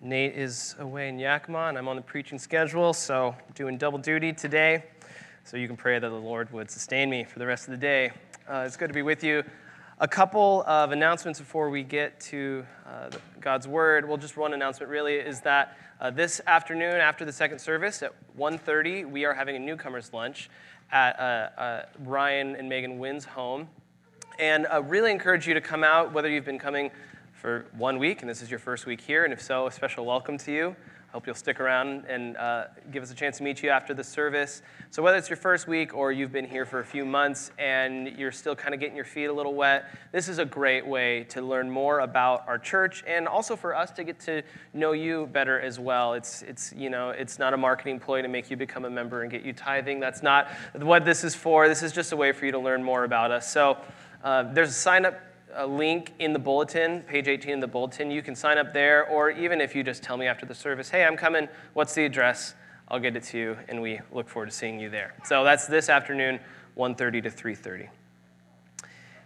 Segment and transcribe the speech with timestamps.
[0.00, 4.32] Nate is away in Yakima, and I'm on the preaching schedule, so doing double duty
[4.32, 4.84] today.
[5.42, 7.78] So you can pray that the Lord would sustain me for the rest of the
[7.78, 8.12] day.
[8.48, 9.42] Uh, it's good to be with you.
[9.98, 14.06] A couple of announcements before we get to uh, God's Word.
[14.06, 18.12] Well, just one announcement really is that uh, this afternoon, after the second service at
[18.38, 20.48] 1:30, we are having a newcomers lunch
[20.92, 23.68] at uh, uh, Ryan and Megan Wynn's home,
[24.38, 26.92] and I really encourage you to come out, whether you've been coming
[27.38, 30.04] for one week, and this is your first week here, and if so, a special
[30.04, 30.74] welcome to you.
[31.08, 33.94] I hope you'll stick around and uh, give us a chance to meet you after
[33.94, 34.60] the service.
[34.90, 38.08] So, whether it's your first week or you've been here for a few months and
[38.18, 41.24] you're still kind of getting your feet a little wet, this is a great way
[41.28, 44.42] to learn more about our church and also for us to get to
[44.74, 46.14] know you better as well.
[46.14, 49.22] It's, it's, you know, it's not a marketing ploy to make you become a member
[49.22, 50.00] and get you tithing.
[50.00, 51.68] That's not what this is for.
[51.68, 53.50] This is just a way for you to learn more about us.
[53.50, 53.78] So,
[54.24, 55.14] uh, there's a sign up
[55.58, 58.12] a link in the bulletin, page 18 in the bulletin.
[58.12, 60.88] You can sign up there, or even if you just tell me after the service,
[60.88, 62.54] hey, I'm coming, what's the address?
[62.86, 65.14] I'll get it to you, and we look forward to seeing you there.
[65.24, 66.38] So that's this afternoon,
[66.76, 67.88] 1.30 to 3.30.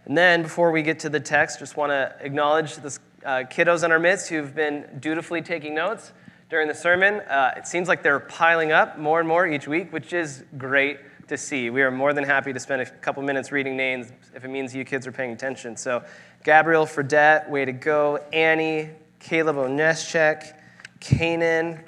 [0.05, 3.83] And then before we get to the text, just want to acknowledge the uh, kiddos
[3.83, 6.13] in our midst who've been dutifully taking notes
[6.49, 7.21] during the sermon.
[7.21, 10.97] Uh, it seems like they're piling up more and more each week, which is great
[11.27, 11.69] to see.
[11.69, 14.75] We are more than happy to spend a couple minutes reading names if it means
[14.75, 15.75] you kids are paying attention.
[15.77, 16.03] So,
[16.43, 18.17] Gabriel Fredette, way to go.
[18.33, 20.53] Annie, Caleb Oneschek,
[20.99, 21.83] Kanan,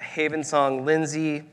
[0.00, 1.44] Haven Song Lindsay,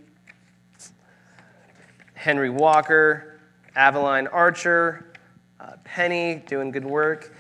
[2.14, 3.40] Henry Walker,
[3.76, 5.14] Aveline Archer,
[5.60, 7.36] uh, Penny, doing good work.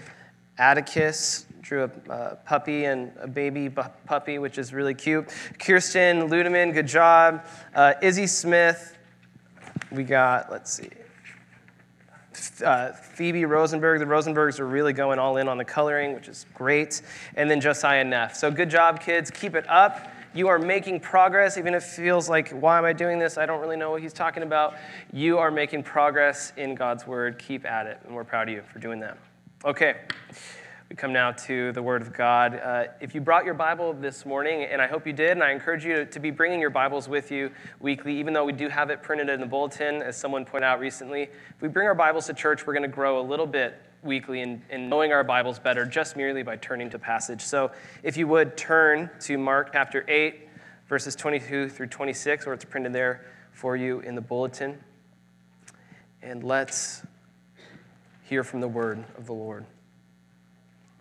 [0.57, 5.33] Atticus, drew a uh, puppy and a baby bu- puppy, which is really cute.
[5.57, 7.45] Kirsten Ludeman, good job.
[7.73, 8.97] Uh, Izzy Smith,
[9.93, 10.89] we got, let's see,
[12.65, 13.99] uh, Phoebe Rosenberg.
[13.99, 17.01] The Rosenbergs are really going all in on the coloring, which is great.
[17.35, 18.35] And then Josiah Neff.
[18.35, 19.29] So good job, kids.
[19.29, 20.07] Keep it up.
[20.35, 23.37] You are making progress, even if it feels like, why am I doing this?
[23.37, 24.75] I don't really know what he's talking about.
[25.11, 27.37] You are making progress in God's word.
[27.37, 27.99] Keep at it.
[28.05, 29.17] And we're proud of you for doing that.
[29.63, 29.97] Okay.
[30.93, 32.53] We come now to the Word of God.
[32.53, 35.49] Uh, if you brought your Bible this morning, and I hope you did, and I
[35.49, 37.49] encourage you to, be bringing your Bibles with you
[37.79, 40.79] weekly, even though we do have it printed in the bulletin, as someone pointed out
[40.79, 41.23] recently.
[41.23, 44.41] If we bring our Bibles to church, we're going to grow a little bit weekly
[44.41, 47.41] in, in knowing our Bibles better just merely by turning to passage.
[47.41, 47.71] So
[48.03, 50.47] if you would turn to Mark chapter 8,
[50.87, 54.77] verses 22 through 26, or it's printed there for you in the bulletin.
[56.21, 57.01] And let's
[58.25, 59.65] hear from the word of the Lord.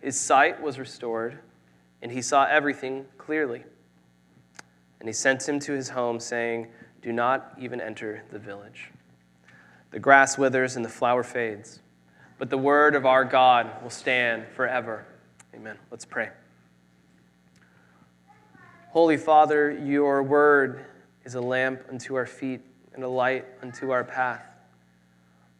[0.00, 1.38] his sight was restored,
[2.02, 3.64] and he saw everything clearly.
[4.98, 6.68] And he sent him to his home, saying,
[7.02, 8.90] Do not even enter the village.
[9.90, 11.80] The grass withers and the flower fades,
[12.38, 15.04] but the word of our God will stand forever.
[15.54, 15.78] Amen.
[15.90, 16.30] Let's pray.
[18.90, 20.84] Holy Father, your word
[21.24, 22.60] is a lamp unto our feet
[22.94, 24.42] and a light unto our path.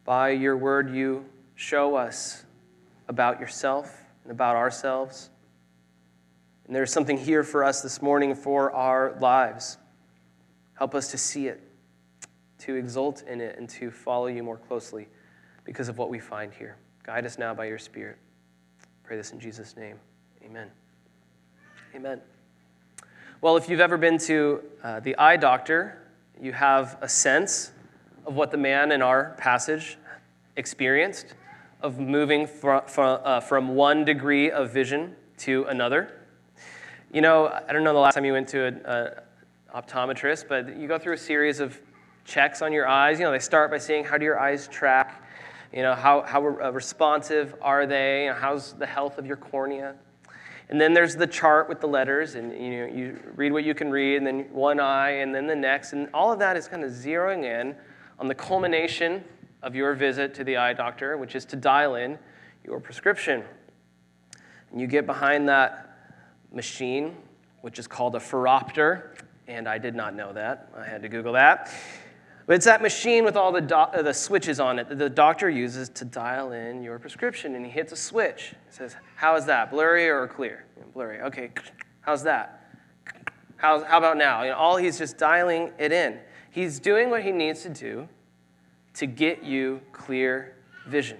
[0.04, 1.24] By your word, you
[1.54, 2.44] show us
[3.08, 3.99] about yourself
[4.30, 5.28] and about ourselves.
[6.64, 9.76] And there's something here for us this morning for our lives.
[10.74, 11.60] Help us to see it,
[12.58, 15.08] to exult in it, and to follow you more closely
[15.64, 16.76] because of what we find here.
[17.02, 18.18] Guide us now by your Spirit.
[19.02, 19.98] Pray this in Jesus' name.
[20.44, 20.70] Amen.
[21.97, 22.20] Amen.
[23.41, 26.06] Well, if you've ever been to uh, the eye doctor,
[26.41, 27.72] you have a sense
[28.24, 29.98] of what the man in our passage
[30.54, 31.34] experienced
[31.82, 36.12] of moving from, from, uh, from one degree of vision to another.
[37.12, 39.10] You know, I don't know the last time you went to an
[39.74, 41.80] optometrist, but you go through a series of
[42.24, 43.18] checks on your eyes.
[43.18, 45.27] You know, they start by seeing how do your eyes track?
[45.72, 48.24] You know, how, how uh, responsive are they?
[48.24, 49.94] You know, how's the health of your cornea?
[50.68, 53.74] And then there's the chart with the letters, and you know, you read what you
[53.74, 56.68] can read, and then one eye, and then the next, and all of that is
[56.68, 57.74] kind of zeroing in
[58.21, 59.24] on the culmination
[59.62, 62.18] of your visit to the eye doctor, which is to dial in
[62.65, 63.42] your prescription.
[64.71, 65.97] And you get behind that
[66.53, 67.16] machine,
[67.60, 69.16] which is called a phoropter,
[69.47, 70.72] and I did not know that.
[70.77, 71.72] I had to Google that.
[72.47, 75.10] But it's that machine with all the, do- uh, the switches on it that the
[75.10, 77.54] doctor uses to dial in your prescription.
[77.54, 78.54] And he hits a switch.
[78.68, 79.71] He says, How is that?
[79.71, 80.65] Blurry or clear?
[80.92, 81.21] Blurry.
[81.21, 81.51] Okay.
[82.01, 82.72] How's that?
[83.56, 84.42] How, how about now?
[84.42, 86.18] You know, all he's just dialing it in.
[86.51, 88.09] He's doing what he needs to do
[88.95, 90.54] to get you clear
[90.87, 91.19] vision.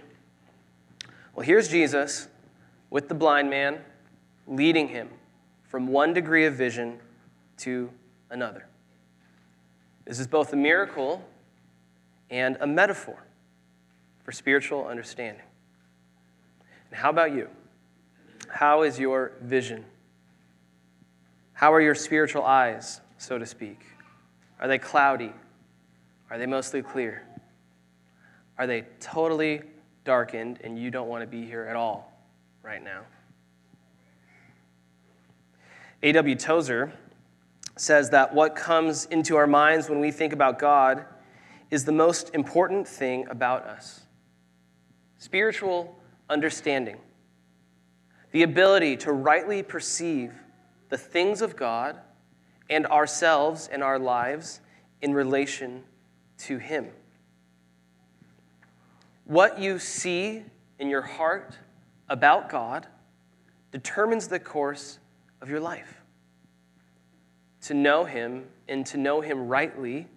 [1.35, 2.29] Well, here's Jesus
[2.91, 3.81] with the blind man,
[4.47, 5.09] leading him
[5.63, 6.99] from one degree of vision
[7.59, 7.91] to
[8.31, 8.67] another.
[10.05, 11.25] This is both a miracle
[12.31, 13.23] and a metaphor
[14.25, 15.45] for spiritual understanding.
[16.91, 17.49] And how about you?
[18.49, 19.85] How is your vision?
[21.53, 23.81] How are your spiritual eyes, so to speak?
[24.59, 25.33] Are they cloudy?
[26.31, 27.25] Are they mostly clear?
[28.61, 29.63] Are they totally
[30.05, 32.13] darkened and you don't want to be here at all
[32.63, 33.05] right now?
[36.03, 36.35] A.W.
[36.35, 36.93] Tozer
[37.79, 41.07] says that what comes into our minds when we think about God
[41.71, 44.03] is the most important thing about us
[45.17, 45.99] spiritual
[46.29, 46.99] understanding,
[48.33, 50.35] the ability to rightly perceive
[50.91, 51.99] the things of God
[52.69, 54.61] and ourselves and our lives
[55.01, 55.83] in relation
[56.41, 56.91] to Him.
[59.31, 60.43] What you see
[60.81, 61.57] in your heart
[62.09, 62.89] about God
[63.71, 64.99] determines the course
[65.41, 66.03] of your life.
[67.67, 70.09] To know Him and to know Him rightly,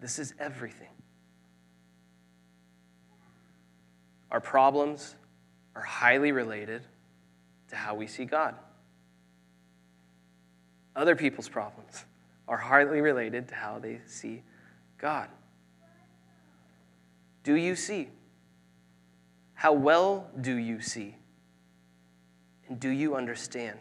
[0.00, 0.88] this is everything.
[4.32, 5.14] Our problems
[5.76, 6.82] are highly related
[7.68, 8.56] to how we see God.
[10.96, 12.04] Other people's problems
[12.48, 14.42] are highly related to how they see
[14.98, 15.28] God.
[17.46, 18.08] Do you see?
[19.54, 21.14] How well do you see?
[22.66, 23.78] And do you understand?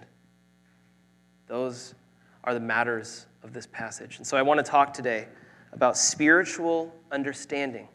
[1.48, 1.96] Those
[2.44, 4.18] are the matters of this passage.
[4.18, 5.28] And so I want to talk today
[5.74, 7.88] about spiritual understanding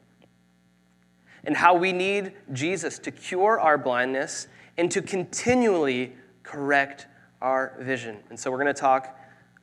[1.44, 7.06] and how we need Jesus to cure our blindness and to continually correct
[7.40, 8.18] our vision.
[8.28, 9.16] And so we're going to talk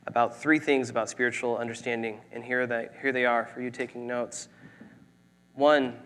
[0.06, 4.06] about three things about spiritual understanding, and here they, here they are for you taking
[4.06, 4.48] notes.
[5.58, 5.96] One,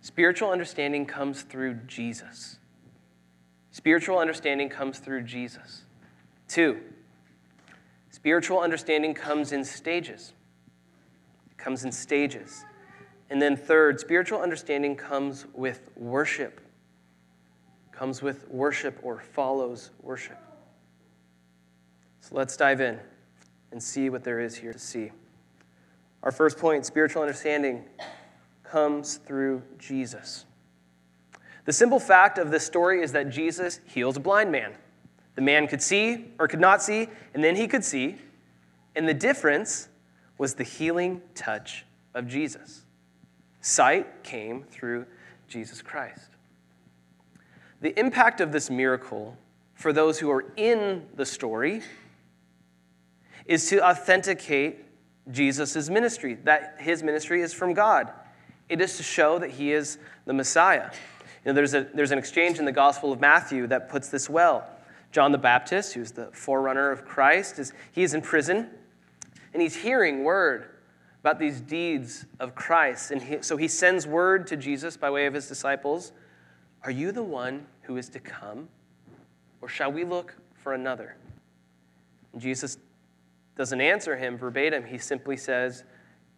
[0.00, 2.58] spiritual understanding comes through Jesus.
[3.70, 5.82] Spiritual understanding comes through Jesus.
[6.48, 6.80] Two,
[8.10, 10.32] spiritual understanding comes in stages.
[11.52, 12.64] It comes in stages.
[13.30, 16.60] And then third, spiritual understanding comes with worship.
[17.92, 20.38] Comes with worship or follows worship.
[22.22, 22.98] So let's dive in
[23.70, 25.12] and see what there is here to see.
[26.24, 27.84] Our first point spiritual understanding
[28.76, 30.44] comes through Jesus.
[31.64, 34.74] The simple fact of this story is that Jesus heals a blind man.
[35.34, 38.16] The man could see or could not see, and then he could see.
[38.94, 39.88] And the difference
[40.36, 42.82] was the healing touch of Jesus.
[43.62, 45.06] Sight came through
[45.48, 46.28] Jesus Christ.
[47.80, 49.38] The impact of this miracle
[49.72, 51.80] for those who are in the story
[53.46, 54.84] is to authenticate
[55.30, 58.12] Jesus' ministry, that his ministry is from God.
[58.68, 60.90] It is to show that he is the Messiah.
[61.44, 64.28] You know, there's, a, there's an exchange in the Gospel of Matthew that puts this
[64.28, 64.68] well.
[65.12, 68.68] John the Baptist, who's the forerunner of Christ, is, he is in prison
[69.52, 70.68] and he's hearing word
[71.20, 73.10] about these deeds of Christ.
[73.10, 76.12] And he, so he sends word to Jesus by way of his disciples
[76.84, 78.68] Are you the one who is to come?
[79.62, 81.16] Or shall we look for another?
[82.32, 82.78] And Jesus
[83.56, 84.84] doesn't answer him verbatim.
[84.84, 85.84] He simply says,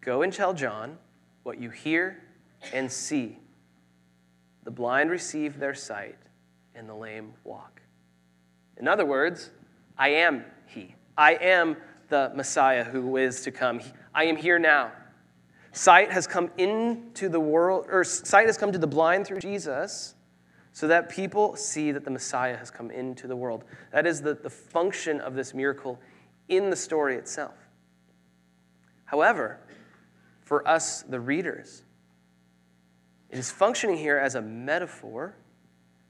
[0.01, 0.97] Go and tell John
[1.49, 2.21] what you hear
[2.73, 3.39] and see.
[4.65, 6.15] The blind receive their sight,
[6.75, 7.81] and the lame walk.
[8.77, 9.49] In other words,
[9.97, 10.93] I am He.
[11.17, 11.75] I am
[12.09, 13.81] the Messiah who is to come.
[14.13, 14.91] I am here now.
[15.71, 20.13] Sight has come into the world, or sight has come to the blind through Jesus
[20.71, 23.63] so that people see that the Messiah has come into the world.
[23.91, 25.99] That is the, the function of this miracle
[26.47, 27.55] in the story itself.
[29.05, 29.61] However,
[30.49, 31.83] for us, the readers,
[33.29, 35.35] it is functioning here as a metaphor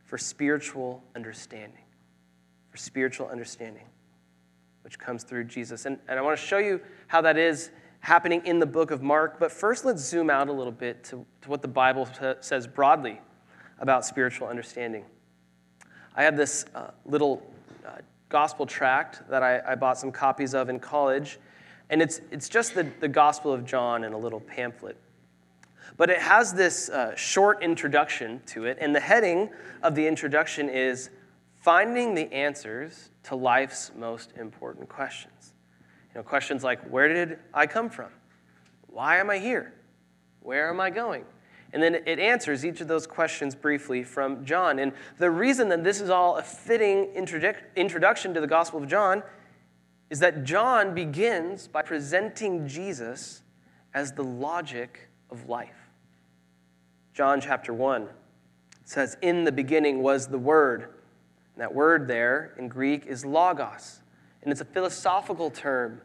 [0.06, 1.84] for spiritual understanding,
[2.72, 3.84] for spiritual understanding,
[4.86, 5.86] which comes through Jesus.
[5.86, 9.02] And, and I want to show you how that is happening in the book of
[9.02, 9.42] Mark.
[9.42, 12.08] But first, let's zoom out a little bit to, to what the Bible
[12.40, 13.20] says broadly
[13.80, 15.04] about spiritual understanding.
[16.16, 17.46] I have this uh, little
[17.86, 17.98] uh,
[18.30, 21.40] gospel tract that I, I, bought some copies of in college,
[21.90, 24.98] and it's, it's just the, the Gospel of John in a little pamphlet.
[25.98, 29.50] But it has this uh, short introduction to it, and the heading
[29.82, 31.10] of the introduction is
[31.62, 35.54] Finding the Answers to Life's Most Important Questions.
[36.14, 38.10] You know, questions like Where did I come from?
[38.88, 39.74] Why am I here?
[40.42, 41.26] Where am I going?
[41.74, 44.80] And then it answers each of those questions briefly from John.
[44.80, 47.10] And the reason that this is all a fitting
[47.76, 49.22] introduction to the Gospel of John
[50.10, 53.42] is that John begins by presenting Jesus
[53.94, 55.90] as the logic of life.
[57.14, 58.08] John chapter 1
[58.86, 60.82] says, In the beginning was the Word.
[61.54, 64.00] And that word there in Greek is logos,
[64.42, 66.02] and it's a philosophical term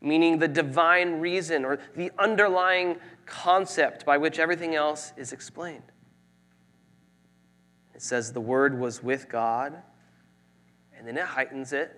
[0.00, 2.96] meaning the divine reason or the underlying
[3.26, 5.82] concept by which everything else is explained.
[7.94, 9.76] It says the Word was with God,
[10.96, 11.96] and then it heightens it,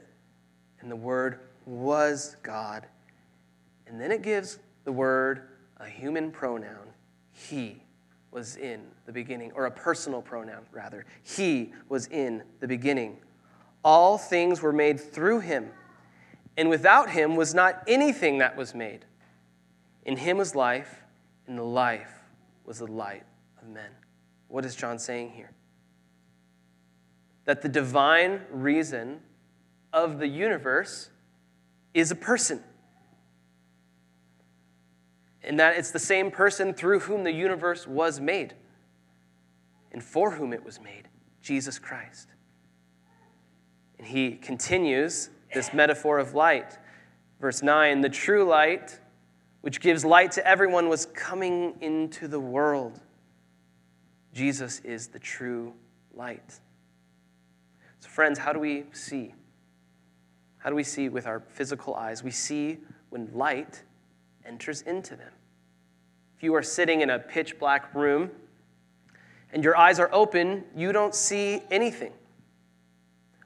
[0.81, 2.87] and the Word was God.
[3.87, 5.49] And then it gives the Word
[5.79, 6.88] a human pronoun,
[7.33, 7.83] He
[8.31, 11.05] was in the beginning, or a personal pronoun, rather.
[11.23, 13.19] He was in the beginning.
[13.85, 15.71] All things were made through Him,
[16.57, 19.05] and without Him was not anything that was made.
[20.05, 21.02] In Him was life,
[21.47, 22.12] and the life
[22.64, 23.25] was the light
[23.61, 23.90] of men.
[24.49, 25.50] What is John saying here?
[27.50, 29.21] that the divine reason
[29.93, 31.10] of the universe
[31.95, 32.63] is a person.
[35.43, 38.55] And that it's the same person through whom the universe was made
[39.93, 41.09] and for whom it was made
[41.43, 42.29] Jesus Christ.
[43.99, 46.79] And he continues this metaphor of light.
[47.41, 49.01] Verse 9 the true light,
[49.63, 53.01] which gives light to everyone, was coming into the world.
[54.33, 55.75] Jesus is the true
[56.15, 56.61] light.
[57.99, 59.35] So, friends, how do we see?
[60.61, 62.23] How do we see with our physical eyes?
[62.23, 63.83] We see when light
[64.45, 65.33] enters into them.
[66.37, 68.31] If you are sitting in a pitch black room
[69.52, 72.12] and your eyes are open, you don't see anything.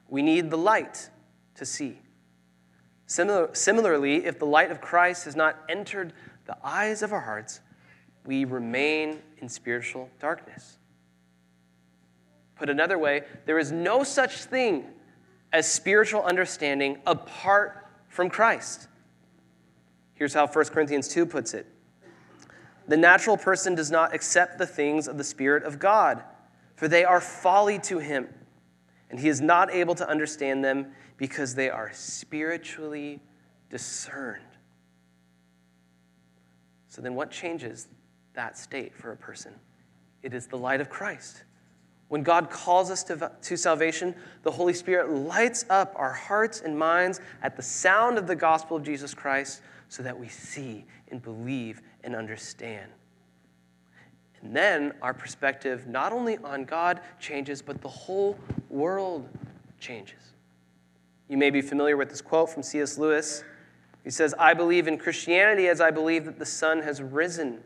[0.09, 1.09] We need the light
[1.55, 1.99] to see.
[3.07, 6.11] Similar, similarly, if the light of Christ has not entered
[6.45, 7.61] the eyes of our hearts,
[8.25, 10.77] we remain in spiritual darkness.
[12.55, 14.85] Put another way, there is no such thing
[15.55, 18.89] as spiritual understanding apart from Christ.
[20.13, 21.65] Here's how 1 Corinthians 2 puts it
[22.89, 26.21] The natural person does not accept the things of the Spirit of God,
[26.75, 28.27] for they are folly to him,
[29.09, 33.21] and he is not able to understand them because they are spiritually
[33.69, 34.43] discerned.
[36.89, 37.87] So then, what changes
[38.33, 39.53] that state for a person?
[40.21, 41.45] It is the light of Christ.
[42.07, 46.77] When God calls us to, to salvation, the Holy Spirit lights up our hearts and
[46.77, 51.21] minds at the sound of the gospel of Jesus Christ so that we see and
[51.21, 52.91] believe and understand.
[54.41, 58.37] And then our perspective, not only on God, changes, but the whole
[58.69, 59.27] world
[59.79, 60.33] changes.
[61.27, 62.99] You may be familiar with this quote from C.S.
[62.99, 63.43] Lewis.
[64.03, 67.63] He says, I believe in Christianity as I believe that the sun has risen,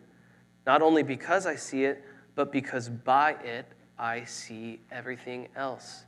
[0.65, 2.01] not only because I see it,
[2.35, 3.65] but because by it
[3.99, 6.05] I see everything else.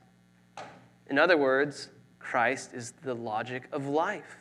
[1.09, 4.37] In other words, Christ is the logic of life.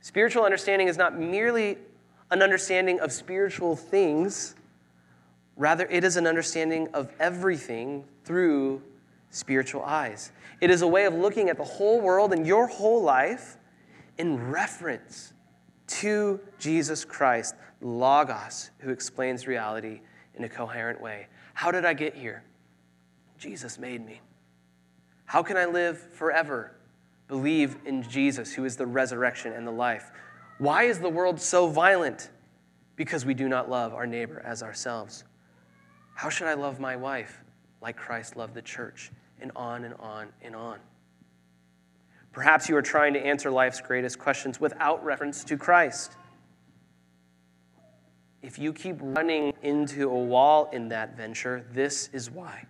[0.00, 1.76] Spiritual understanding is not merely
[2.30, 4.54] an understanding of spiritual things,
[5.56, 8.82] rather, it is an understanding of everything through
[9.30, 10.32] spiritual eyes.
[10.60, 13.58] It is a way of looking at the whole world and your whole life
[14.16, 15.34] in reference
[15.86, 20.00] to Jesus Christ, Logos, who explains reality
[20.34, 21.26] in a coherent way.
[21.54, 22.44] How did I get here?
[23.38, 24.20] Jesus made me.
[25.24, 26.72] How can I live forever?
[27.28, 30.12] Believe in Jesus, who is the resurrection and the life.
[30.58, 32.30] Why is the world so violent?
[32.96, 35.24] Because we do not love our neighbor as ourselves.
[36.14, 37.42] How should I love my wife?
[37.80, 40.78] Like Christ loved the church, and on and on and on.
[42.32, 46.16] Perhaps you are trying to answer life's greatest questions without reference to Christ
[48.44, 52.66] if you keep running into a wall in that venture, this is why.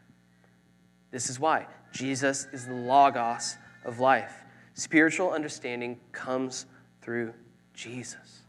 [1.11, 1.67] This is why.
[1.93, 4.45] Jesus is the Logos of life.
[4.75, 6.67] Spiritual understanding comes
[7.03, 7.35] through
[7.75, 8.43] Jesus.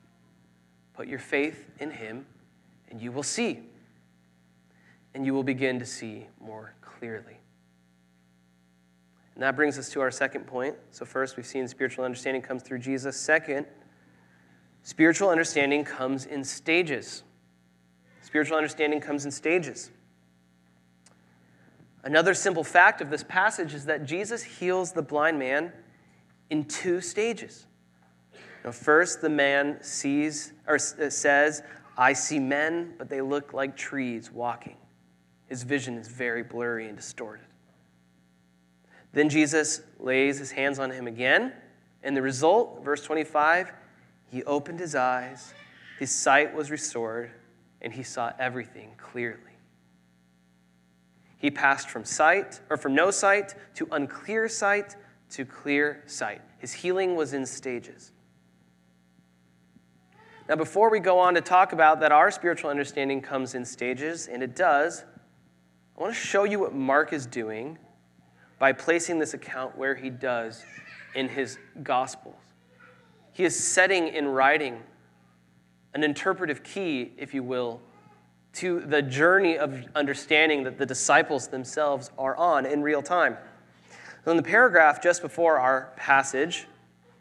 [0.94, 2.28] Put your faith in Him,
[2.92, 3.60] and you will see.
[5.16, 7.40] And you will begin to see more clearly.
[9.34, 10.76] And that brings us to our second point.
[10.92, 13.18] So, first, we've seen spiritual understanding comes through Jesus.
[13.18, 13.66] Second,
[14.86, 17.24] Spiritual understanding comes in stages.
[18.22, 19.90] Spiritual understanding comes in stages.
[22.04, 25.74] Another simple fact of this passage is that Jesus heals the blind man
[26.52, 27.66] in two stages.
[28.64, 31.64] Now, first, the man sees or uh, says,
[31.98, 34.78] I see men, but they look like trees walking.
[35.48, 37.48] His vision is very blurry and distorted.
[39.14, 41.54] Then Jesus lays his hands on him again,
[42.04, 43.72] and the result, verse 25,
[44.32, 45.54] he opened his eyes,
[46.00, 47.32] his sight was restored,
[47.82, 49.42] and he saw everything clearly.
[51.38, 54.96] He passed from sight, or from no sight to unclear sight
[55.32, 56.42] to clear sight.
[56.60, 58.12] His healing was in stages.
[60.48, 64.28] Now, before we go on to talk about that our spiritual understanding comes in stages,
[64.28, 65.04] and it does,
[65.98, 67.80] I want to show you what Mark is doing
[68.60, 70.64] by placing this account where he does
[71.16, 72.36] in his Gospels.
[73.36, 74.82] He is setting in writing
[75.94, 77.82] an interpretive key, if you will,
[78.54, 83.36] to the journey of understanding that the disciples themselves are on in real time.
[84.24, 86.66] So in the paragraph just before our passage,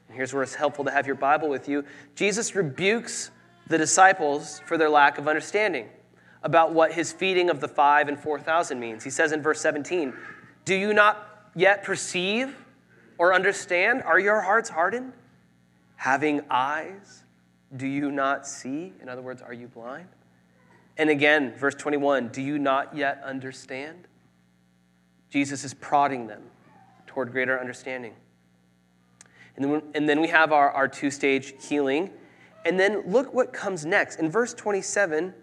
[0.07, 3.33] and here's where it's helpful to have your Bible with you Jesus rebukes
[3.67, 5.89] the disciples for their lack of understanding
[6.45, 9.03] about what his feeding of the five and 4,000 means.
[9.03, 10.15] He says in verse 17,
[10.65, 12.57] Do you not yet perceive
[13.19, 14.05] or understand?
[14.05, 15.13] Are your hearts hardened?
[15.97, 17.23] Having eyes,
[17.77, 18.93] do you not see?
[19.01, 20.09] In other words, are you blind?
[20.97, 24.07] And again, verse 21 Do you not yet understand?
[25.31, 26.43] Jesus is prodding them
[27.07, 28.15] toward greater understanding.
[29.57, 32.11] And then, and then we have our, our two stage healing.
[32.65, 34.19] And then look what comes next.
[34.19, 35.35] In verse 27,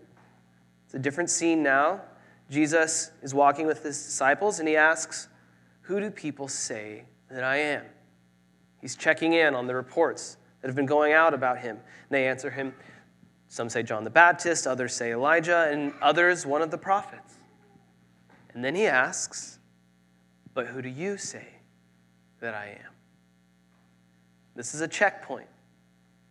[0.85, 2.01] it's a different scene now.
[2.49, 5.27] Jesus is walking with his disciples and he asks,
[5.81, 7.83] Who do people say that I am?
[8.81, 11.75] He's checking in on the reports that have been going out about him.
[11.75, 12.73] And they answer him,
[13.47, 17.35] some say John the Baptist, others say Elijah, and others one of the prophets.
[18.53, 19.59] And then he asks,
[20.53, 21.47] But who do you say
[22.39, 22.91] that I am?
[24.55, 25.47] This is a checkpoint.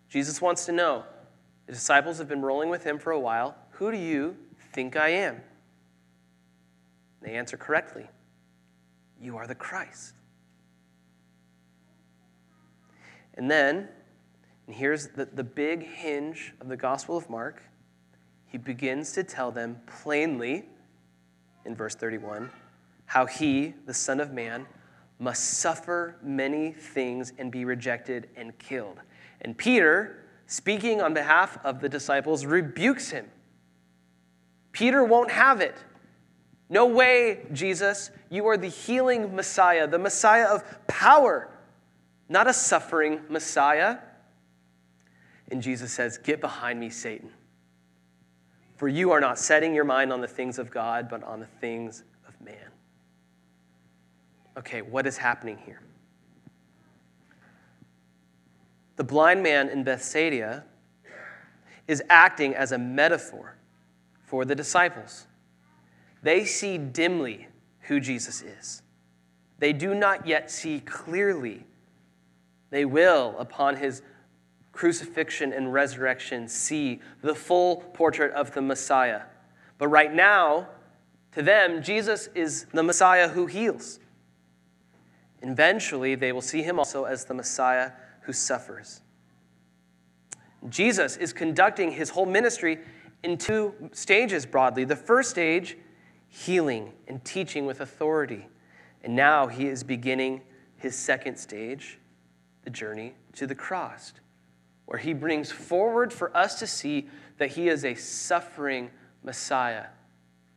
[0.09, 1.05] Jesus wants to know.
[1.67, 3.57] The disciples have been rolling with him for a while.
[3.73, 4.37] Who do you
[4.73, 5.41] think I am?
[7.23, 8.09] They answer correctly
[9.21, 10.15] You are the Christ.
[13.35, 13.89] And then
[14.71, 17.61] and here's the, the big hinge of the Gospel of Mark.
[18.47, 20.65] He begins to tell them plainly
[21.65, 22.49] in verse 31
[23.07, 24.67] how he, the Son of Man,
[25.19, 29.01] must suffer many things and be rejected and killed.
[29.41, 33.27] And Peter, speaking on behalf of the disciples, rebukes him.
[34.71, 35.75] Peter won't have it.
[36.69, 38.13] No way, Jesus.
[38.29, 41.51] You are the healing Messiah, the Messiah of power,
[42.29, 43.99] not a suffering Messiah.
[45.51, 47.31] And Jesus says, Get behind me, Satan.
[48.77, 51.47] For you are not setting your mind on the things of God, but on the
[51.47, 52.71] things of man.
[54.57, 55.81] Okay, what is happening here?
[58.97, 60.65] The blind man in Bethsaida
[61.89, 63.57] is acting as a metaphor
[64.25, 65.27] for the disciples.
[66.23, 67.49] They see dimly
[67.81, 68.83] who Jesus is.
[69.59, 71.65] They do not yet see clearly.
[72.71, 74.03] They will upon his
[74.81, 79.21] crucifixion and resurrection see the full portrait of the Messiah.
[79.77, 80.69] But right now,
[81.33, 84.01] to them, Jesus is the Messiah who heals.
[85.43, 87.91] Eventually, they will see him also as the Messiah
[88.23, 89.03] who suffers.
[90.71, 92.79] Jesus is conducting his whole ministry
[93.23, 94.85] in two stages broadly.
[94.85, 95.77] The first stage,
[96.29, 98.49] healing and teaching with authority.
[99.05, 100.41] And now he is beginning
[100.79, 101.99] his second stage,
[102.65, 104.15] the journey to the cross
[104.91, 108.91] where he brings forward for us to see that he is a suffering
[109.23, 109.85] Messiah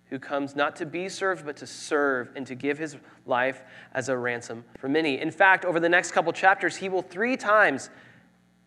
[0.09, 3.61] who comes not to be served, but to serve and to give his life
[3.93, 5.21] as a ransom for many.
[5.21, 7.91] In fact, over the next couple chapters, he will three times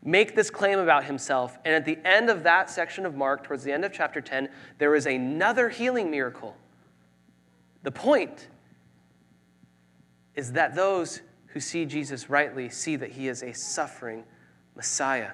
[0.05, 1.59] make this claim about himself.
[1.65, 4.49] And at the end of that section of Mark, towards the end of chapter 10,
[4.79, 6.57] there is another healing miracle.
[7.83, 8.47] The point
[10.37, 14.23] is that those who see Jesus rightly see that he is a suffering
[14.77, 15.31] Messiah.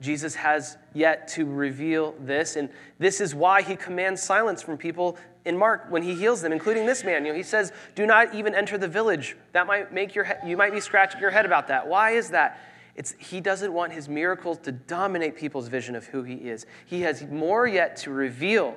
[0.00, 5.18] Jesus has yet to reveal this, and this is why he commands silence from people
[5.44, 7.24] in Mark when he heals them, including this man.
[7.24, 10.48] You know, he says, "Do not even enter the village." That might make your he-
[10.48, 11.86] you might be scratching your head about that.
[11.86, 12.58] Why is that?
[12.94, 16.66] It's, he doesn't want his miracles to dominate people's vision of who he is.
[16.86, 18.76] He has more yet to reveal.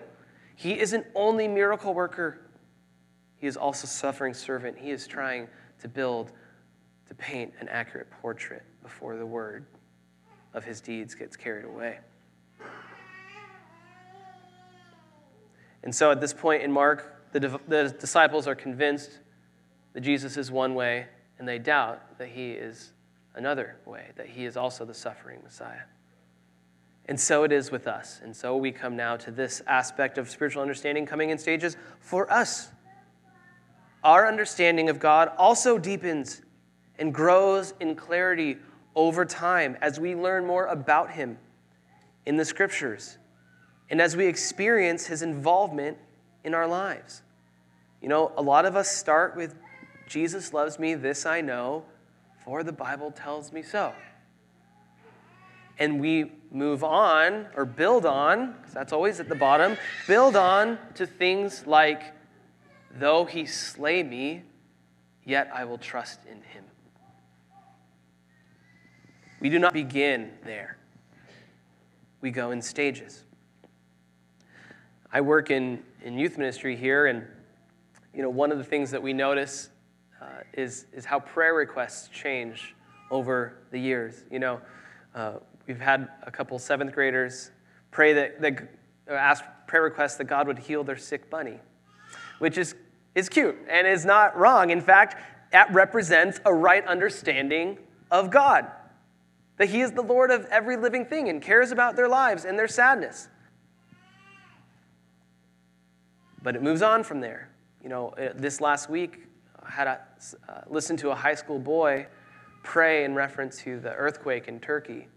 [0.56, 2.40] He isn't only miracle worker.
[3.38, 4.78] He is also suffering servant.
[4.78, 5.48] He is trying
[5.80, 6.32] to build,
[7.08, 9.66] to paint an accurate portrait before the word
[10.54, 12.00] of his deeds gets carried away.
[15.84, 19.20] And so at this point in Mark, the, the disciples are convinced
[19.94, 22.94] that Jesus is one way, and they doubt that he is
[23.36, 25.82] another way, that he is also the suffering Messiah.
[27.06, 28.22] And so it is with us.
[28.24, 32.32] And so we come now to this aspect of spiritual understanding coming in stages for
[32.32, 32.70] us.
[34.04, 36.42] Our understanding of God also deepens
[36.98, 38.58] and grows in clarity
[38.96, 41.38] over time as we learn more about him
[42.26, 43.18] in the scriptures
[43.90, 45.98] and as we experience his involvement
[46.44, 47.22] in our lives.
[48.02, 49.56] You know, a lot of us start with
[50.08, 51.86] Jesus loves me, this I know,
[52.44, 53.94] for the Bible tells me so.
[55.80, 59.78] And we move on or build on, because that's always at the bottom,
[60.08, 62.14] build on to things like,
[62.96, 64.44] though he slay me,
[65.26, 66.66] yet I will trust in him.
[69.44, 70.78] We do not begin there,
[72.22, 73.26] we go in stages.
[75.12, 77.28] I work in, in youth ministry here, and
[78.16, 79.70] you know, one of the things that we notice
[80.22, 82.74] uh, is, is how prayer requests change
[83.12, 84.24] over the years.
[84.32, 84.62] You know,
[85.14, 85.34] uh,
[85.68, 87.52] we've had a couple seventh graders
[87.92, 88.70] pray that, that
[89.10, 91.60] uh, ask prayer requests that God would heal their sick bunny,
[92.40, 92.76] which is,
[93.14, 94.70] is cute and is not wrong.
[94.70, 97.78] In fact, that represents a right understanding
[98.10, 98.72] of God,
[99.58, 102.58] that He is the Lord of every living thing and cares about their lives and
[102.58, 103.30] their sadness.
[106.42, 107.50] But it moves on from there.
[107.82, 109.20] You know, uh, this last week,
[109.64, 110.02] I had a,
[110.50, 112.08] uh, listened to a high school boy
[112.64, 115.08] pray in reference to the earthquake in Turkey.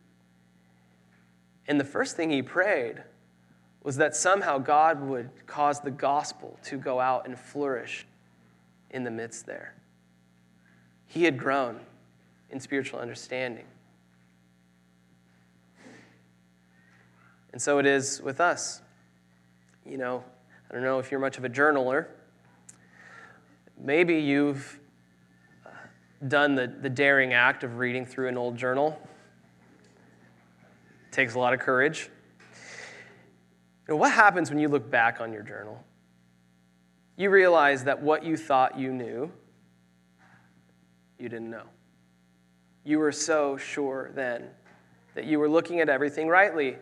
[1.69, 3.03] And the first thing he prayed
[3.83, 8.07] was that somehow God would cause the gospel to go out and flourish
[8.91, 9.75] in the midst there.
[11.07, 11.81] He had grown
[12.51, 13.65] in spiritual understanding.
[17.57, 18.83] And so it is with us.
[19.87, 20.23] You know,
[20.69, 22.05] I don't know if you're much of a journaler.
[23.81, 24.79] Maybe you've
[26.29, 29.01] done the, the daring act of reading through an old journal.
[31.07, 32.11] It takes a lot of courage.
[33.89, 35.83] You know, what happens when you look back on your journal?
[37.17, 39.33] You realize that what you thought you knew,
[41.19, 41.65] you didn't know.
[42.85, 44.51] You were so sure then
[45.15, 46.77] that you were looking at everything rightly.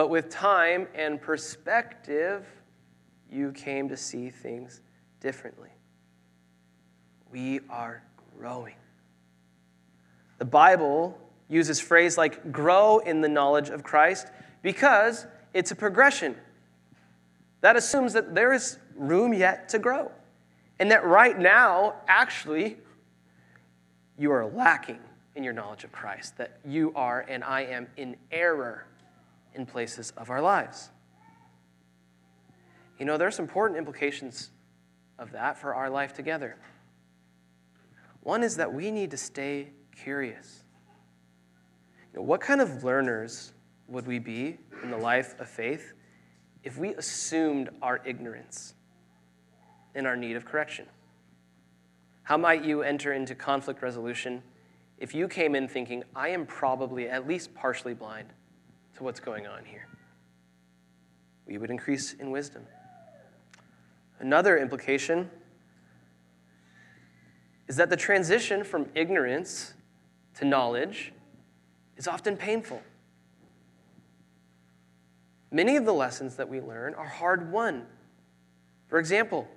[0.00, 2.46] But with time and perspective,
[3.30, 4.80] you came to see things
[5.20, 5.68] differently.
[7.30, 8.02] We are
[8.38, 8.76] growing.
[10.38, 11.18] The Bible
[11.50, 14.28] uses phrase like grow in the knowledge of Christ
[14.62, 16.34] because it's a progression.
[17.60, 20.10] That assumes that there is room yet to grow.
[20.78, 22.78] And that right now, actually,
[24.16, 25.00] you are lacking
[25.34, 28.86] in your knowledge of Christ, that you are and I am in error
[29.54, 30.90] in places of our lives.
[32.98, 34.50] You know, there's important implications
[35.18, 36.56] of that for our life together.
[38.22, 40.64] One is that we need to stay curious.
[42.12, 43.52] You know, what kind of learners
[43.88, 45.94] would we be in the life of faith
[46.62, 48.74] if we assumed our ignorance
[49.94, 50.86] and our need of correction?
[52.22, 54.42] How might you enter into conflict resolution
[54.98, 58.28] if you came in thinking, I am probably at least partially blind
[59.00, 59.88] to what's going on here?
[61.46, 62.66] We would increase in wisdom.
[64.18, 65.30] Another implication
[67.66, 69.72] is that the transition from ignorance
[70.34, 71.14] to knowledge
[71.96, 72.82] is often painful.
[75.50, 77.86] Many of the lessons that we learn are hard won.
[78.88, 79.48] For example,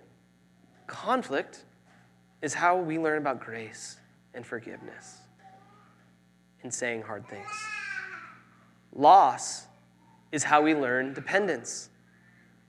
[0.88, 1.66] conflict
[2.42, 3.98] is how we learn about grace
[4.34, 5.18] and forgiveness
[6.64, 7.73] and saying hard things.
[8.96, 9.68] Loss
[10.32, 11.90] is how we learn dependence.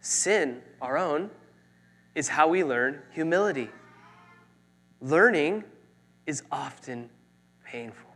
[0.00, 1.30] Sin, our own,
[2.14, 3.70] is how we learn humility.
[5.00, 5.64] Learning
[6.26, 7.10] is often
[7.64, 8.10] painful.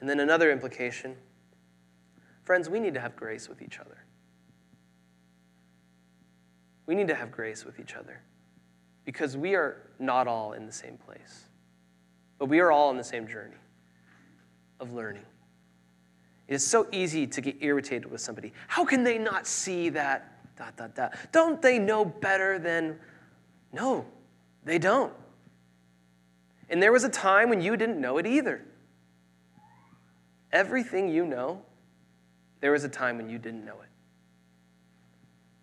[0.00, 1.16] And then another implication
[2.42, 4.04] friends, we need to have grace with each other.
[6.86, 8.22] We need to have grace with each other
[9.04, 11.44] because we are not all in the same place,
[12.38, 13.54] but we are all on the same journey
[14.80, 15.24] of learning.
[16.48, 18.52] It is so easy to get irritated with somebody.
[18.66, 20.56] How can they not see that?
[20.56, 21.14] Dot, dot, dot.
[21.30, 22.98] Don't they know better than.
[23.72, 24.04] No,
[24.64, 25.12] they don't.
[26.68, 28.62] And there was a time when you didn't know it either.
[30.52, 31.62] Everything you know,
[32.60, 33.88] there was a time when you didn't know it.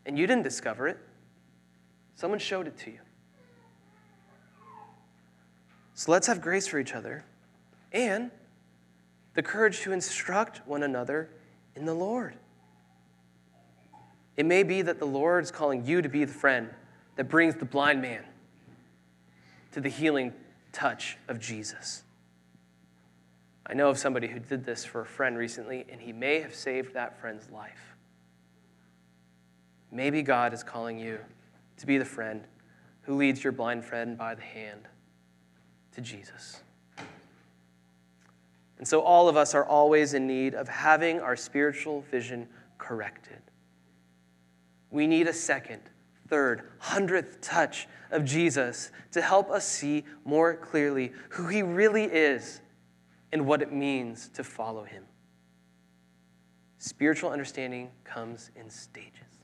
[0.05, 0.97] And you didn't discover it,
[2.15, 2.99] someone showed it to you.
[5.93, 7.25] So let's have grace for each other
[7.91, 8.31] and
[9.37, 11.29] the courage to instruct one another
[11.75, 12.33] in the Lord.
[14.35, 16.71] It may be that the Lord is calling you to be the friend
[17.17, 18.23] that brings the blind man
[19.73, 20.33] to the healing
[20.71, 22.01] touch of Jesus.
[23.63, 26.55] I know of somebody who did this for a friend recently, and he may have
[26.55, 27.95] saved that friend's life.
[29.91, 31.19] Maybe God is calling you
[31.77, 32.43] to be the friend
[33.01, 34.87] who leads your blind friend by the hand
[35.91, 36.63] to Jesus.
[38.77, 43.41] And so, all of us are always in need of having our spiritual vision corrected.
[44.91, 45.81] We need a second,
[46.27, 52.61] third, hundredth touch of Jesus to help us see more clearly who he really is
[53.31, 55.03] and what it means to follow him.
[56.77, 59.41] Spiritual understanding comes in stages.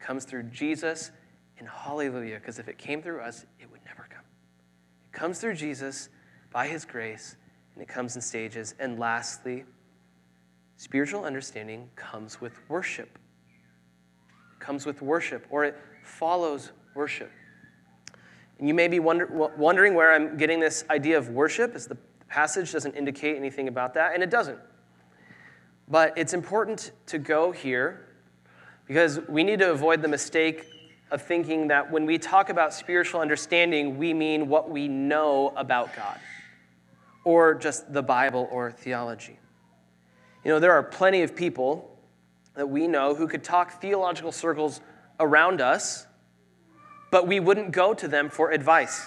[0.00, 1.10] It comes through Jesus
[1.58, 4.24] and hallelujah, because if it came through us, it would never come.
[5.04, 6.08] It comes through Jesus
[6.50, 7.36] by his grace,
[7.76, 8.74] and it comes in stages.
[8.80, 9.64] And lastly,
[10.78, 13.18] spiritual understanding comes with worship.
[14.54, 17.30] It comes with worship, or it follows worship.
[18.58, 19.26] And you may be wonder,
[19.58, 23.92] wondering where I'm getting this idea of worship, as the passage doesn't indicate anything about
[23.94, 24.58] that, and it doesn't.
[25.86, 28.06] But it's important to go here
[28.86, 30.64] because we need to avoid the mistake
[31.10, 35.94] of thinking that when we talk about spiritual understanding, we mean what we know about
[35.94, 36.18] God
[37.26, 39.36] or just the Bible or theology.
[40.44, 41.98] You know, there are plenty of people
[42.54, 44.80] that we know who could talk theological circles
[45.18, 46.06] around us,
[47.10, 49.04] but we wouldn't go to them for advice.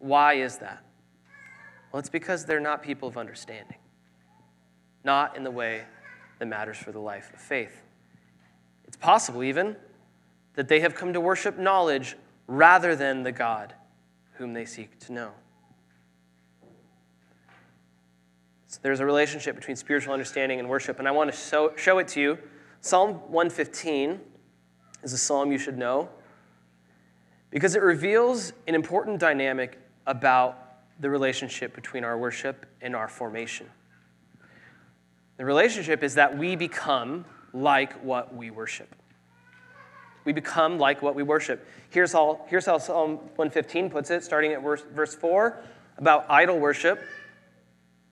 [0.00, 0.84] Why is that?
[1.90, 3.78] Well, it's because they're not people of understanding,
[5.02, 5.84] not in the way
[6.40, 7.80] that matters for the life of faith.
[8.86, 9.76] It's possible, even,
[10.56, 13.72] that they have come to worship knowledge rather than the God
[14.34, 15.30] whom they seek to know.
[18.74, 21.98] So there's a relationship between spiritual understanding and worship, and I want to show, show
[21.98, 22.38] it to you.
[22.80, 24.18] Psalm 115
[25.04, 26.08] is a psalm you should know
[27.50, 30.58] because it reveals an important dynamic about
[30.98, 33.70] the relationship between our worship and our formation.
[35.36, 38.92] The relationship is that we become like what we worship.
[40.24, 41.64] We become like what we worship.
[41.90, 45.62] Here's how, here's how Psalm 115 puts it, starting at verse, verse 4,
[45.96, 47.00] about idol worship,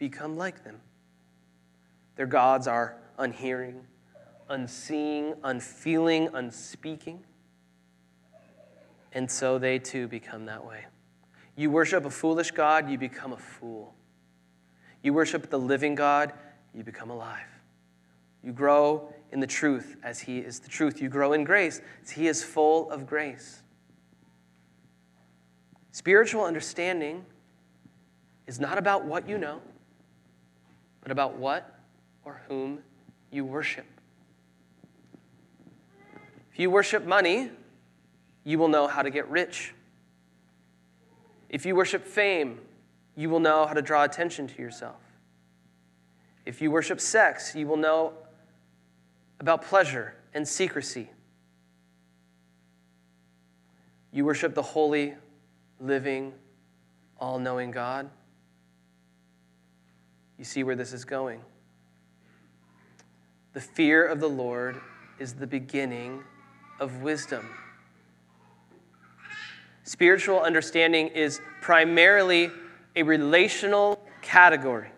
[0.00, 0.80] become like them.
[2.16, 3.82] Their gods are unhearing,
[4.48, 7.22] unseeing, unfeeling, unspeaking.
[9.12, 10.86] And so they too become that way.
[11.54, 13.94] You worship a foolish God, you become a fool.
[15.02, 16.32] You worship the living God,
[16.74, 17.46] you become alive.
[18.42, 21.02] You grow in the truth as He is the truth.
[21.02, 23.62] You grow in grace as He is full of grace.
[25.92, 27.26] Spiritual understanding
[28.46, 29.60] is not about what you know,
[31.02, 31.80] but about what
[32.24, 32.80] or whom
[33.30, 33.86] you worship.
[36.52, 37.50] If you worship money,
[38.44, 39.74] you will know how to get rich.
[41.48, 42.60] If you worship fame,
[43.16, 45.00] you will know how to draw attention to yourself.
[46.46, 48.12] If you worship sex, you will know
[49.40, 51.10] about pleasure and secrecy.
[54.12, 55.14] You worship the holy,
[55.78, 56.32] living,
[57.18, 58.10] all knowing God.
[60.40, 61.42] You see where this is going.
[63.52, 64.80] The fear of the Lord
[65.18, 66.24] is the beginning
[66.80, 67.46] of wisdom.
[69.84, 72.50] Spiritual understanding is primarily
[72.96, 74.88] a relational category,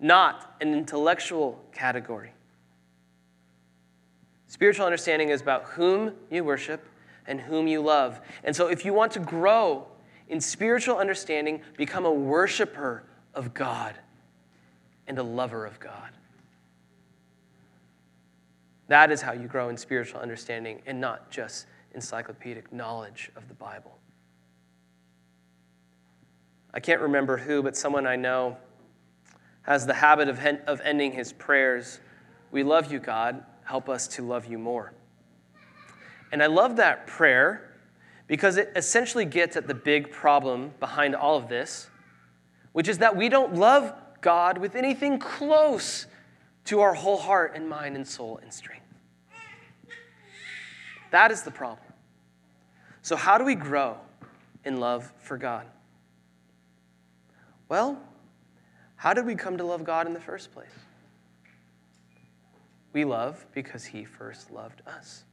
[0.00, 2.32] not an intellectual category.
[4.48, 6.84] Spiritual understanding is about whom you worship
[7.28, 8.20] and whom you love.
[8.42, 9.86] And so, if you want to grow
[10.26, 13.94] in spiritual understanding, become a worshiper of God
[15.08, 16.10] and a lover of God.
[18.86, 23.54] That is how you grow in spiritual understanding and not just encyclopedic knowledge of the
[23.54, 23.98] Bible.
[26.72, 28.56] I can't remember who, but someone I know
[29.62, 32.00] has the habit of, of ending his prayers
[32.50, 34.94] We love you, God help us to love you more.
[36.32, 37.70] And I love that prayer
[38.26, 41.90] because it essentially gets at the big problem behind all of this,
[42.72, 46.06] which is that we don't love God with anything close
[46.66, 48.84] to our whole heart and mind and soul and strength.
[51.10, 51.86] That is the problem.
[53.02, 53.96] So, how do we grow
[54.64, 55.66] in love for God?
[57.68, 57.98] Well,
[58.96, 60.66] how did we come to love God in the first place?
[62.92, 65.24] We love because he first loved us.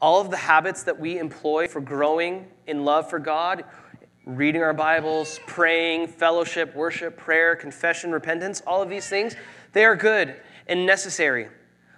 [0.00, 3.64] All of the habits that we employ for growing in love for God
[4.24, 9.34] reading our Bibles, praying, fellowship, worship, prayer, confession, repentance all of these things
[9.72, 11.48] they are good and necessary.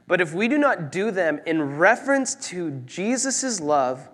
[0.07, 4.09] But if we do not do them in reference to Jesus' love,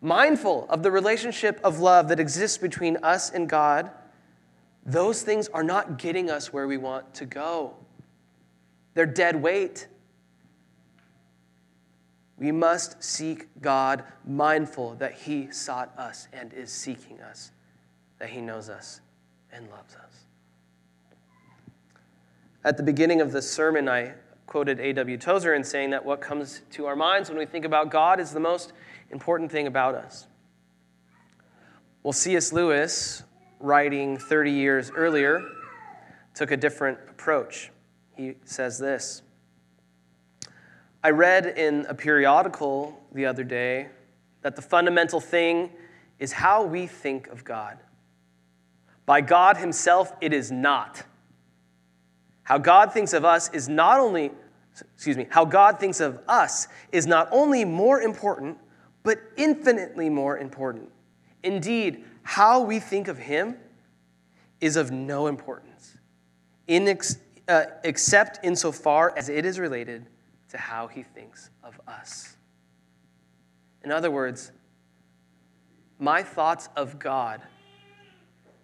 [0.00, 3.90] mindful of the relationship of love that exists between us and God,
[4.84, 7.74] those things are not getting us where we want to go.
[8.94, 9.88] They're dead weight.
[12.38, 17.52] We must seek God, mindful that He sought us and is seeking us,
[18.18, 19.00] that He knows us
[19.52, 20.24] and loves us.
[22.64, 24.14] At the beginning of the sermon, I
[24.46, 25.16] quoted A.W.
[25.18, 28.32] Tozer in saying that what comes to our minds when we think about God is
[28.32, 28.72] the most
[29.10, 30.26] important thing about us.
[32.02, 32.52] Well, C.S.
[32.52, 33.22] Lewis,
[33.60, 35.42] writing 30 years earlier,
[36.34, 37.70] took a different approach.
[38.16, 39.22] He says this
[41.04, 43.88] I read in a periodical the other day
[44.42, 45.70] that the fundamental thing
[46.20, 47.78] is how we think of God.
[49.04, 51.02] By God Himself, it is not.
[52.44, 54.30] How God thinks of us is not only,
[54.94, 58.58] excuse me, how God thinks of us is not only more important,
[59.02, 60.88] but infinitely more important.
[61.42, 63.56] Indeed, how we think of Him
[64.60, 65.96] is of no importance,
[66.68, 67.16] in ex,
[67.48, 70.06] uh, except insofar as it is related
[70.52, 72.36] to how He thinks of us.
[73.82, 74.52] In other words,
[75.98, 77.42] my thoughts of God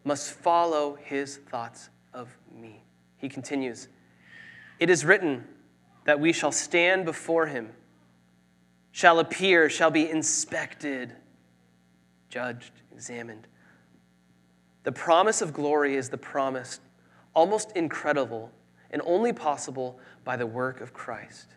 [0.04, 2.84] must follow His thoughts of me.
[3.16, 3.88] He continues,
[4.78, 5.44] It is written
[6.04, 7.72] that we shall stand before Him
[8.98, 11.12] shall appear, shall be inspected,
[12.28, 13.46] judged, examined.
[14.82, 16.80] The promise of glory is the promise,
[17.32, 18.50] almost incredible
[18.90, 21.54] and only possible by the work of Christ.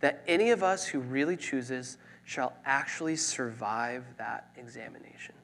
[0.00, 5.34] That any of us who really chooses shall actually survive that examination,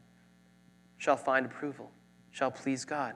[0.98, 1.90] shall find approval,
[2.30, 3.14] shall please God.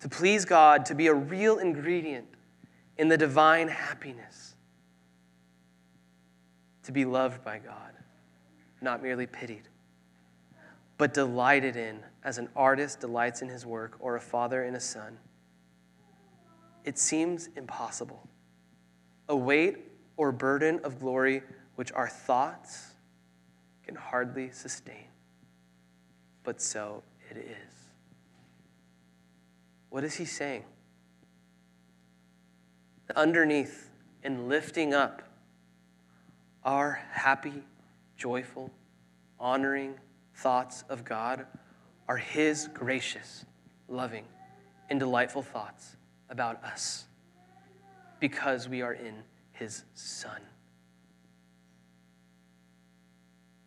[0.00, 2.26] To please God, to be a real ingredient
[2.98, 4.54] in the divine happiness
[6.84, 7.92] to be loved by God,
[8.80, 9.68] not merely pitied,
[10.98, 14.80] but delighted in as an artist delights in his work or a father in a
[14.80, 15.18] son.
[16.84, 18.28] It seems impossible.
[19.28, 19.78] A weight
[20.16, 21.42] or burden of glory
[21.76, 22.92] which our thoughts
[23.84, 25.08] can hardly sustain.
[26.42, 27.74] But so it is.
[29.90, 30.64] What is he saying?
[33.14, 33.90] Underneath
[34.22, 35.22] and lifting up
[36.64, 37.62] our happy,
[38.16, 38.70] joyful,
[39.38, 39.94] honoring
[40.34, 41.46] thoughts of God
[42.08, 43.44] are His gracious,
[43.88, 44.24] loving,
[44.90, 45.96] and delightful thoughts
[46.30, 47.04] about us
[48.20, 49.22] because we are in
[49.54, 50.40] His Son.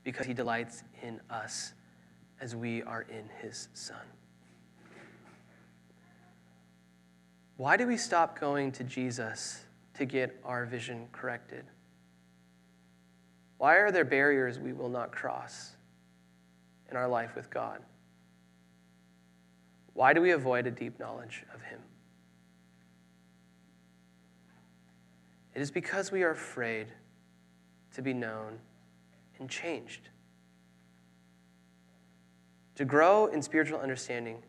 [0.03, 1.73] Because He delights in us
[2.39, 3.97] as we are in His Son.
[7.57, 9.63] Why do we stop going to Jesus
[9.95, 11.65] to get our vision corrected?
[13.57, 15.71] Why are there barriers we will not cross
[16.91, 17.81] in our life with God?
[19.93, 21.79] Why do we avoid a deep knowledge of Him?
[25.57, 26.85] It is because we are afraid
[27.95, 28.59] to be known
[29.39, 30.09] and changed.
[32.75, 34.43] To grow in spiritual understanding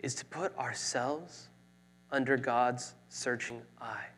[0.00, 1.48] is to put ourselves
[2.12, 4.08] under God's searching eye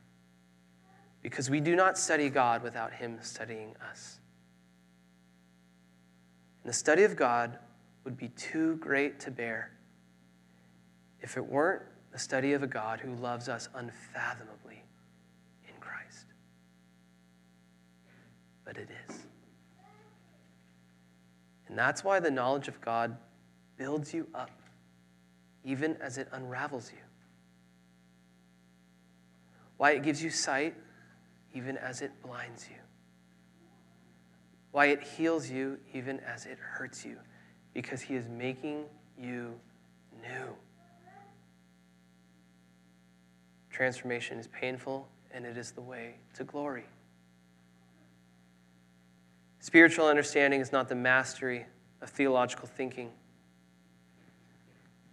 [1.22, 4.18] because we do not study God without Him studying us.
[6.64, 7.60] And the study of God
[8.02, 9.70] would be too great to bear
[11.20, 14.82] if it weren't the study of a God who loves us unfathomably
[15.68, 16.26] in Christ.
[18.68, 19.16] But it is.
[21.68, 23.16] And that's why the knowledge of God
[23.78, 24.50] builds you up,
[25.64, 26.98] even as it unravels you.
[29.78, 30.74] Why it gives you sight
[31.54, 32.76] even as it blinds you.
[34.72, 37.16] Why it heals you even as it hurts you,
[37.72, 38.84] because He is making
[39.18, 39.58] you
[40.20, 40.54] new.
[43.70, 46.84] Transformation is painful, and it is the way to glory.
[49.68, 51.66] Spiritual understanding is not the mastery
[52.00, 53.10] of theological thinking.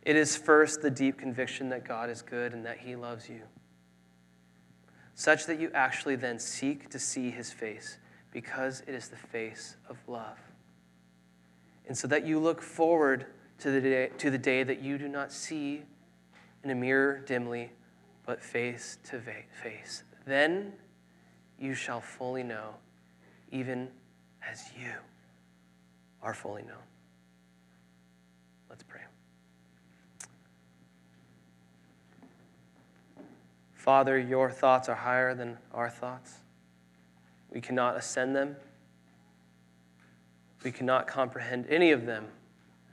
[0.02, 3.42] It is first the deep conviction that God is good and that He loves you
[5.16, 7.98] such that you actually then seek to see his face
[8.32, 10.38] because it is the face of love.
[11.88, 13.26] And so that you look forward
[13.60, 15.84] to the day, to the day that you do not see
[16.64, 17.72] in a mirror dimly,
[18.26, 19.22] but face to
[19.64, 20.04] face.
[20.26, 20.74] Then
[21.58, 22.76] you shall fully know,
[23.52, 23.88] even
[24.50, 24.92] as you
[26.22, 26.76] are fully known.
[28.70, 29.02] Let's pray.
[33.74, 36.34] Father, your thoughts are higher than our thoughts.
[37.52, 38.56] We cannot ascend them.
[40.64, 42.26] We cannot comprehend any of them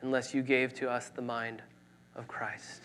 [0.02, 1.62] unless you gave to us the mind
[2.14, 2.82] of Christ.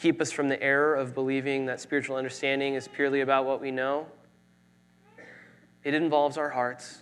[0.00, 3.70] Keep us from the error of believing that spiritual understanding is purely about what we
[3.70, 4.06] know.
[5.82, 6.98] It involves our hearts,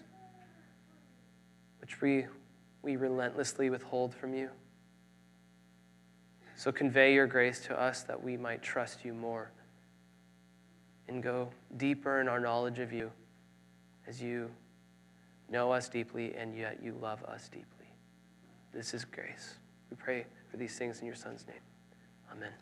[1.81, 2.27] which we,
[2.83, 4.51] we relentlessly withhold from you.
[6.57, 9.53] So convey your grace to us that we might trust you more
[11.09, 13.11] and go deeper in our knowledge of you
[14.07, 14.51] as you
[15.51, 17.87] know us deeply and yet you love us deeply.
[18.73, 19.55] This is grace.
[19.91, 21.61] We pray for these things in your Son's name.
[22.33, 22.53] Amen.